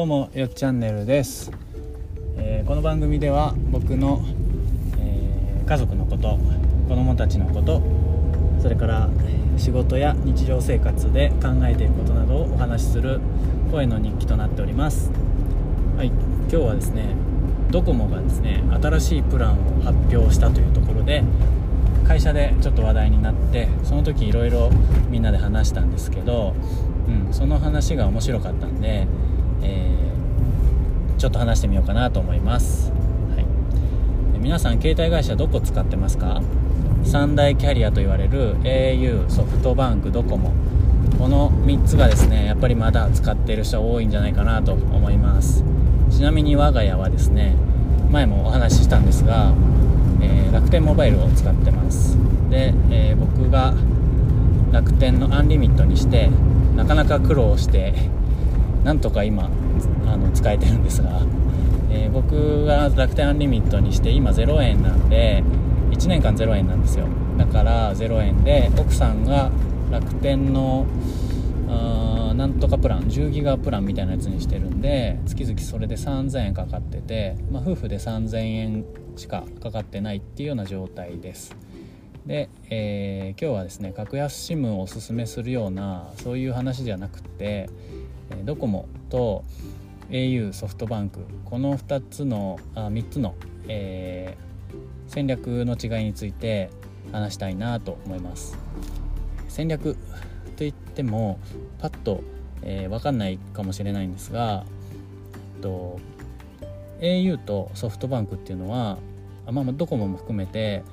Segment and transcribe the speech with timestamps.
[0.00, 1.52] どうもよっチャンネルです、
[2.38, 4.24] えーこの番組では僕の、
[4.98, 6.38] えー家族のこと
[6.88, 7.82] 子供たちのこと
[8.62, 9.10] それから
[9.58, 13.20] 仕事や日常生活で考えていることなどをお話しする
[13.70, 15.10] 声の日記となっております。
[15.98, 17.14] はい今日はですね
[17.70, 21.22] ドコモがですね新しいプランを発表したというところで
[22.08, 24.70] 会社でちょっと話題になってその時いろいろ
[25.10, 26.54] みんなで話したんですけど、
[27.06, 29.06] うん、その話が面白かったんで、
[29.62, 30.00] えー
[31.20, 36.40] ちょっと話してみようかなと思います、はい、皆さん携帯会社どこ使ってますか？
[37.04, 40.52] 三大キャリアと言われる au ソフトバンクドコモ。
[41.18, 45.62] この3つがですねやっぱりまだ使ってる人多いんじゃないかなと思います。
[46.10, 47.54] ちなみに我が家はですね
[48.10, 49.52] 前もお話ししたんですが、
[50.22, 52.16] えー楽天モバイルを使ってます。
[52.48, 53.74] で、えー僕が
[54.72, 56.30] 楽天のアンリミットにして
[56.76, 57.92] なかなか苦労して
[58.84, 59.50] なんとか今
[60.06, 61.20] あの使えてるんですが、
[61.90, 65.42] えー僕が楽天アンリミットにして今0円なんで
[65.90, 67.06] 1年間0円なんですよ。
[67.38, 69.50] だから0円で奥さんが
[69.90, 70.86] 楽天の
[72.34, 78.84] なんとかプラン10ギガプランみたいなやつにしてるんで月々それで3000円かかってて、まあ、夫婦で3000円
[79.16, 81.54] しかかかってないっていうような状態です。
[82.24, 87.68] で、えー今日はですね格安 SIM をおすすめするようなそういう話じゃなくて
[88.44, 89.44] ドコモと
[90.10, 93.34] au ソフトバンクこの2つのあ3つの、
[93.68, 94.50] えー
[95.10, 96.70] 戦略の違いについて
[97.10, 98.56] 話したいなと思います。
[99.48, 99.96] 戦略
[100.56, 101.40] といっても
[101.80, 102.22] パッと、
[102.62, 104.64] えー分かんないかもしれないんですが、
[105.56, 105.98] えっと、
[107.00, 108.98] au とソフトバンクっていうのは
[109.46, 110.84] あまあまドコモも含めて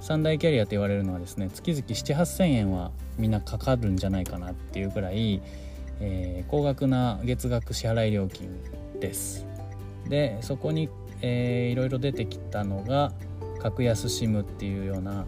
[0.00, 5.42] 三大キャリアと言われるのはですね月々78000円はみんなかかるんじゃないかなっていうくらい、
[6.00, 8.50] えー高額な月額支払い料金
[8.98, 9.46] です。
[10.08, 10.88] でそこに、
[11.22, 13.12] えーいろいろ出てきたのが
[13.60, 15.26] 格安 SIM っていうような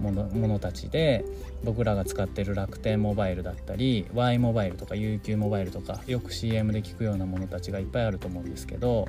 [0.00, 1.24] ものものたちで
[1.62, 9.06] 僕らが使ってる楽天モバイルだったり Y モバイルとか UQ モバイルとかよく CM で聞くようなものたちがいっぱいあると思うんですけど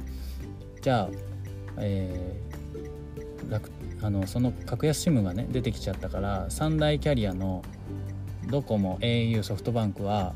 [0.81, 1.09] じゃあ、
[1.77, 2.55] えー
[4.01, 7.63] あのその格安 SIM がね出てきちゃったから三大キャリアの
[8.47, 10.33] ドコモ au ソフトバンクは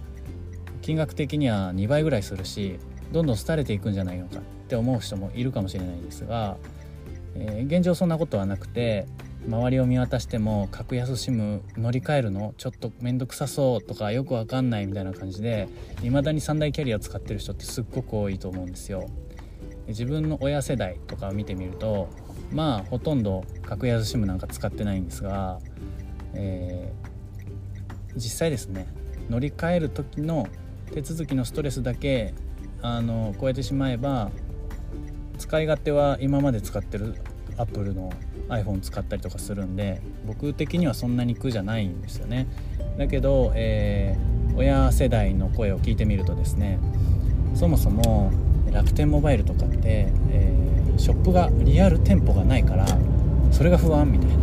[0.89, 2.79] 金額的には2倍ぐらいするし
[3.11, 6.57] どんどん廃れていくんじゃないのかって思う人もいるかもしれないんですが、
[7.35, 9.05] えー現状そんなことはなくて
[9.47, 15.67] 周りを見渡しても格安 SIM 乗り換えるのちょっと面倒くさそうとかよくわかんないみたいな感じで
[16.01, 19.07] 未だに三大キャリア使ってる人ってすっごく多いと思うんですよ。
[19.89, 22.09] 自分の親世代とかを見てみると
[22.51, 25.59] まあほとんど格安 SIM なんか使ってないんですが、
[26.33, 27.09] えー
[28.15, 28.87] 実際ですね
[29.29, 30.47] 乗り換える時の
[30.93, 32.33] 手続きのストレスだけ
[32.81, 34.31] あの超えてしまえば
[35.37, 37.15] 使い勝手は今まで使ってる
[37.57, 38.11] アップルの
[38.47, 42.47] iPhone 使ったりとかするんで僕的にはそんなに苦じゃないんですよね。
[42.97, 46.79] だけど、えー親世代の声を聞いてみるとですね
[47.55, 48.29] そもそも
[48.73, 52.85] 楽天モバイルとかって、えーショップがリアル店舗がないから
[53.51, 54.35] それが不安みたいな。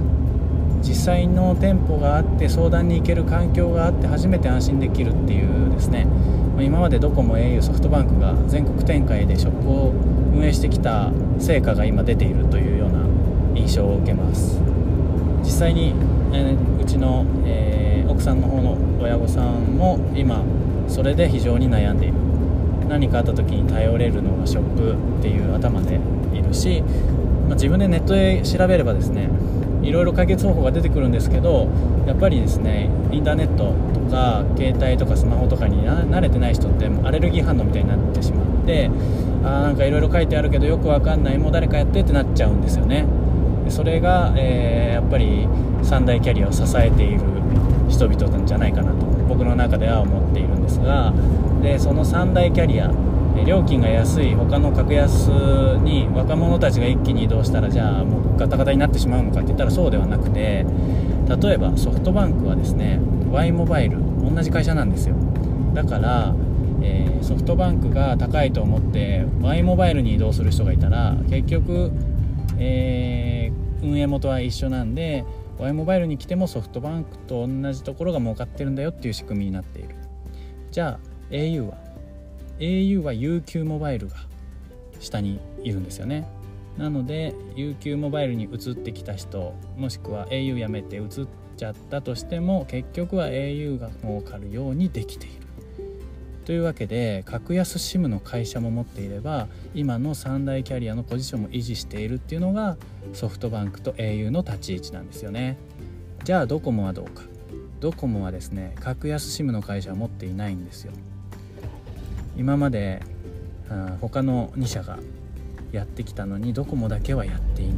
[0.86, 6.06] 実際の店舗があって相談に行ける環境があって初めて安心できるっていうですね。
[6.60, 9.92] 今までドコモ au ソフトバンクが全国展開でショップを
[10.32, 13.00] 運営してきた成果が今出ているというような
[13.54, 14.60] 印象を受けます。
[15.42, 15.94] 実際に、
[16.32, 20.42] えうちの、え奥さんの方の親御さんも今
[20.88, 22.14] それで非常に悩んでいる。
[22.88, 25.98] 何かあった時に頼れるのがショップっていう頭で
[26.32, 26.82] いるし、
[27.48, 29.28] ま自分でネットで調べればですね
[29.86, 31.68] いろいろ解決方法が出てくるんですけど
[32.06, 38.90] やっぱりですねインターネットとか携帯とかスマホとかに慣れてない人ってアレルギー反応みたいになってしまって
[39.44, 43.06] あなんかいろいろ書いてあるけどよくわかんないもう誰かやってってなっちゃうんですよね。
[43.68, 45.46] それが、えーやっぱり
[45.82, 47.20] 三大キャリアを支えている
[47.88, 51.12] 人々なんじゃないかなと僕の中では思っているんですが
[51.62, 52.90] でその三大キャリア
[53.44, 55.28] 料金が安い他の格安
[55.82, 60.64] に若者たちが一気に移動したらじゃあもうガタガタになってしまうのかって言ったらそうではなくて
[61.40, 63.00] 例えばソフトバンクはですね
[63.30, 65.16] Y モバイル同じ会社なんですよ。
[65.74, 66.34] だから、
[66.82, 71.90] えーソフトバンクが高いと思って Y モバイルに移動する人がいたら結局、
[72.58, 75.24] えー運営元は一緒なんで
[75.58, 79.94] Y モバイルに来てもソフトバンクと同じところが儲かってるんだよっていう仕組みになっている。
[80.70, 81.85] じゃあ au は？
[82.58, 84.16] Au は UQ モバイルが
[85.00, 86.26] 下にいるんですよね。
[86.78, 91.08] なので UQ モバイルに移ってきた人もしくは au やめて移っ
[91.56, 95.36] ちゃったとしても結局は au が儲かるようにできている。
[96.44, 102.76] というわけで格安 SIM の会社も持っていれば今の3大キャリアのポジションも維持しているっていうのが
[103.14, 105.56] ソフトバンクと au の立ち位置なんですよね。
[106.24, 107.22] じゃあドコモはどうか。
[107.80, 110.92] ドコモはですね格安 SIM の会社は持っていないんですよ。
[112.36, 113.02] 今まで
[113.70, 114.98] あ他の2社が
[115.72, 117.76] やってきたのにドコモだけはやっていない。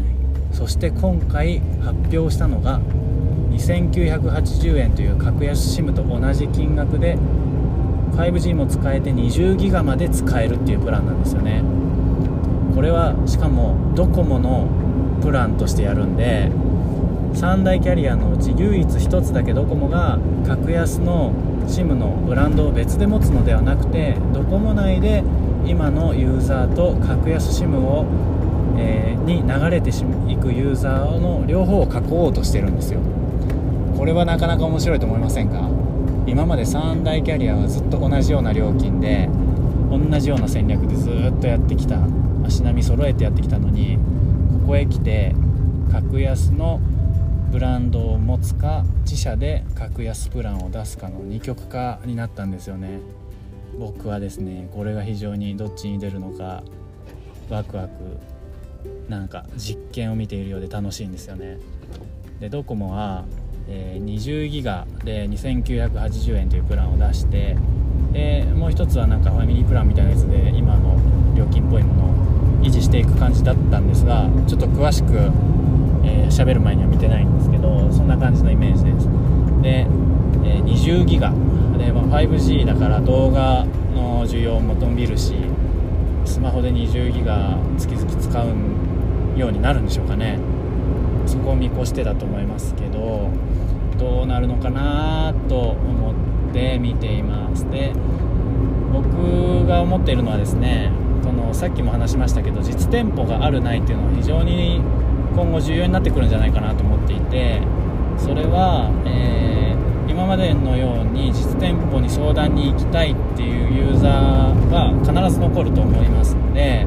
[0.53, 2.81] そして今回発表したのが
[3.51, 7.19] 2980円という格安 SIM と同じ金額で
[8.13, 11.63] 5G も使えて20ギガまで使えるっていうプランなんですよね。
[12.75, 14.69] これはしかもドコモの
[15.23, 16.51] プランとしてやるんで
[17.35, 21.33] 3大キャリアのうち唯一1つだけドコモが格安の
[21.69, 25.23] SIM のブランドを別で持つのではなくてドコモ内で
[25.67, 28.07] 今のユーザーと格安 SIM を、
[28.79, 29.93] えー、に流れてい
[30.37, 33.01] くユーザーの両方を囲おうとしてるんですよ。
[33.97, 35.69] これはなかなか面白いと思いませんか？
[36.27, 39.29] 今まで3大キャリアはずっと同じような料金で
[39.91, 41.99] 同じような戦略でずっとやってきた
[42.45, 43.99] 足並み揃えてやってきたのに
[44.63, 45.35] ここへ来て
[45.91, 46.81] 格安の
[47.51, 53.01] ブランドを持つか自社で格安プランを出すかの二極化になったんですよね。
[53.79, 56.63] 僕はですねこれが非常にどっちに出るのか
[57.49, 58.19] ワクワク
[59.09, 61.59] なんか実験を見ているようで楽しいんですよね。
[62.41, 63.25] でドコモは
[63.69, 67.57] えー、20ギガで2980円というプランを出して
[68.13, 70.97] でもう一つはなんかファミリープランみたいなやつで今の
[71.37, 75.31] 料金っぽいものを維持していく感じだったんですがちょっと詳しく、
[76.09, 79.07] えー、る前には見てないんですけどそんな感じのイメージです。
[79.63, 79.87] で、
[80.45, 81.31] えー、20ギガ。
[81.79, 83.65] で、まあ、5G だから動画
[83.95, 85.35] の需要も伸びるし
[86.25, 90.39] スマホで20ギガ月々使うようになるんでしょうかね。
[91.27, 93.29] そこを見越してだと思いますけど
[93.99, 97.69] どうなるのかなと思って見ています。
[97.71, 97.93] で
[98.93, 100.91] 僕が思っているのはですね
[101.23, 104.81] そのさっきも話しましたけど実店舗があるないっていうのは非常に
[105.39, 107.63] 今後重要になってくるんじゃないかなと思っていて
[108.19, 116.87] それは、えー、今までのように実店舗に相談に行きたいっていうユーザーは必ず残ると思いますので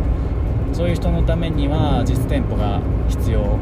[0.73, 3.57] そういう人のためには実店舗が必要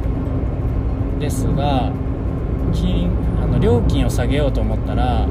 [1.20, 1.92] ですが
[2.74, 3.12] 金
[3.44, 5.28] あの料金を下げようと思ったら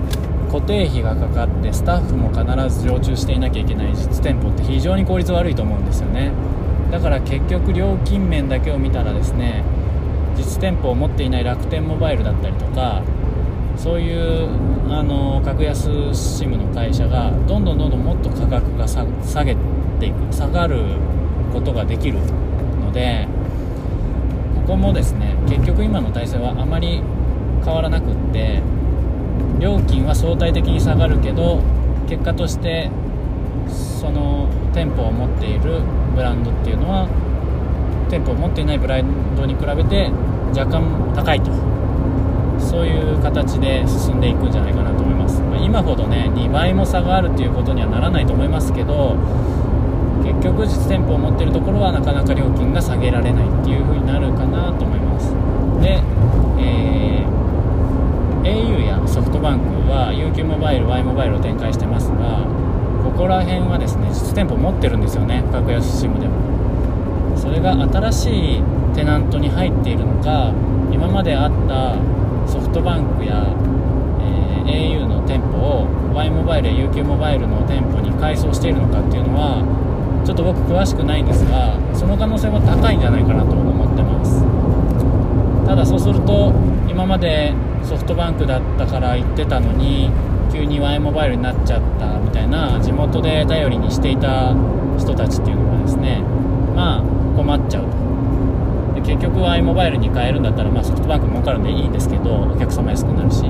[0.47, 6.33] 固定費がかかってスタッフも必ず常駐していなきゃいけない実店舗って非常に効率悪いと思うんですよね。
[6.91, 9.63] だから結局料金面だけを見たらですね
[10.37, 13.03] 実店舗を持っていない楽天モバイルだったりとか
[13.77, 14.49] そういう
[14.91, 19.05] あの格安 SIM の会社がどんどんどんどんもっと価格が下
[19.45, 19.57] げ
[20.01, 20.83] ていく下がる
[21.53, 22.19] ことができる
[22.81, 23.29] ので
[24.67, 27.03] ここもですね結局今の体制はあまり
[27.65, 28.63] 変わらなくって
[29.59, 31.63] 料金は相対的に下がるけど
[32.09, 32.91] 結果として
[33.69, 35.83] その店舗を持っている
[36.15, 37.09] ブランドっていうのは
[38.11, 40.11] 店舗を持っていないブランドに比べて
[40.57, 41.79] 若干高いと。
[42.59, 49.17] そういう形で進んでいくんじゃないかなと思います、まあ、今ほどね2倍も差があるっていうことにはならないと思いますけど
[50.23, 55.33] 結局実店舗を持ってるところはなかなか料金が下げられないっていう風になるかなと思います。
[55.81, 56.03] で、
[56.61, 62.28] えー、au やソフトバンクは UQ モバイル Y モバイルを展開してますが
[63.19, 66.39] こら辺はですね実店舗持ってるんですよね格安 SIM でも。
[67.37, 68.63] それが新しい
[68.95, 70.55] テナントに入っているのか
[70.93, 71.99] 今まであった
[72.47, 73.43] ソフトバンクや、
[74.67, 79.63] えー、au の店舗を Y モバイルや UQ モバイルの店舗に改装しているのかっていうのは
[80.25, 84.45] ちょっと僕詳しくないんですがその可能性は高いんじゃないかなと思ってます。
[85.67, 86.53] ただそうすると
[86.89, 90.11] 今までソフトバンクだったから言ってたのに
[90.53, 94.55] 急に Y モバイルになっちゃったみたいな地元で頼りにしていた
[94.99, 96.21] 人たちっていうのがですね
[96.75, 97.03] まあ
[97.37, 97.99] 困っちゃうと。
[98.95, 103.45] で結局 Y モバイルに変えるんだったら、まあ、ソフトバンク儲かるんでいいんですけどお客様安くなるし。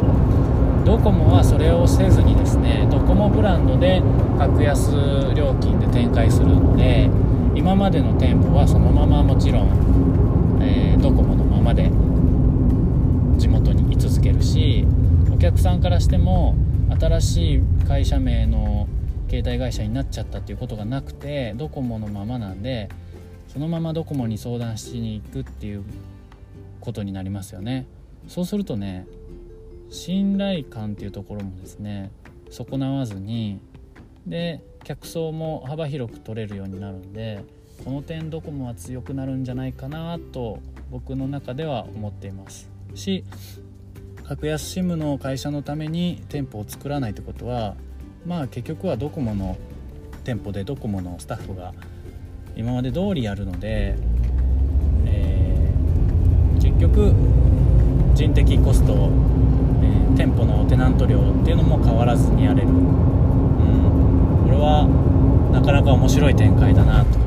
[0.89, 4.03] ドコモはそれをせずにですねドコモブランドで
[4.39, 4.91] 格安
[5.35, 7.11] 料金で展開するんで
[7.55, 11.91] 今までの店舗はそのままもちろん、えー、ドコモのままで
[13.37, 14.87] 地元に居続けるし
[15.31, 16.57] お客さんからしても
[16.99, 18.89] 新しい会社名の
[19.31, 22.89] 携帯会社になっちゃったっていうことがなくてドコモのままなんで
[23.47, 25.85] そのままドコモに相談しに行くっていう
[26.81, 27.87] ことになりますよね。
[28.27, 29.07] そうするとね
[29.91, 32.11] 信頼感っていうところもですね
[32.51, 33.61] 損なわずに
[34.27, 37.45] で客層も幅広く取れるようになるんで
[37.85, 40.59] この点ドコモは強くなるんじゃないかなと
[40.91, 42.69] 僕の中では思っています。
[42.95, 43.25] し
[44.29, 47.77] 格安 SIM の会社のために店舗を作らないってことは
[48.27, 49.57] まあ結局はドコモの
[50.23, 51.73] 店舗でドコモのスタッフが
[52.55, 53.97] 今まで通りやるので、
[55.07, 57.15] えー、結局
[58.15, 62.75] 人的コスト、えー、店舗のテナント料っていうのも変わらずにやれる、うん、
[64.45, 64.87] これは
[65.53, 67.19] なかなか面白い展開だなと。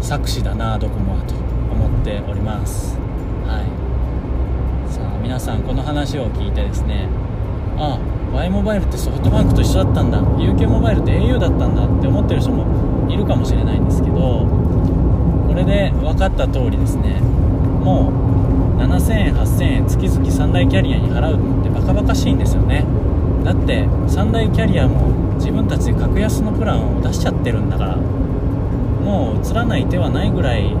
[0.00, 3.05] 作詞だなドコモはと思っております。
[4.96, 7.06] さあ皆さんこの話を聞いてですね
[7.76, 8.00] あ
[8.32, 10.22] あ Y モバイルってソフトバンクと一緒だったんだ。
[10.22, 18.10] UQ モバイルって au だったんだって思ってる人もいるかもしれないんですけどこれで分かった通りですねも
[18.78, 22.86] う7000円8000円月々3大キャリアに払うのってバカバカしいんですよね。
[23.44, 30.74] だって3大キャリアも自分たちで格安のプランを出しちゃってるんだからもう映らない手はないぐらい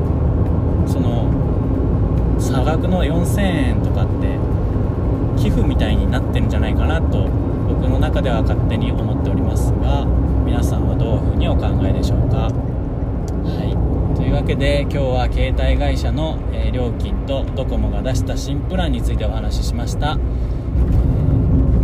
[0.86, 1.35] その
[2.38, 4.38] 差額の4000円とかって
[5.42, 7.28] 寄付みたいになってるんじゃないかなと
[7.68, 10.04] 僕の中では勝手に思っておりますが
[10.44, 12.36] 皆さんはどういうふうにお考えでしょうか？
[12.46, 14.16] はい。
[14.16, 20.18] というわけで今日は携帯会社の、え料金とドコモが出した新プランについてお話ししました。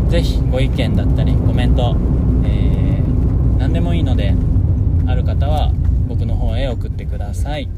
[0.09, 1.97] 是非ご意見だったりコメント、
[2.45, 4.35] えー、何でもいいので
[5.07, 5.73] ある方は
[6.09, 7.69] 僕の方へ送ってください。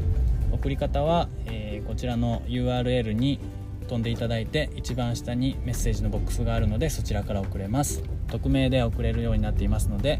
[0.55, 3.39] 送り方は、えー、こちらの URL に
[3.87, 8.03] 飛んでいただいて一番下にメッセージのボックスがあるのでそちらから送れます。
[8.27, 10.19] 匿名で送れるようになっていますので、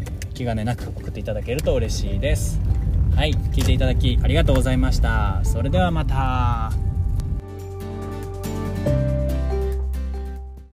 [0.00, 2.60] えー、気兼ねなく送っていただけると嬉しいです。
[3.16, 5.40] はい聞いていただきありがとうございました。
[5.44, 6.93] それではまた。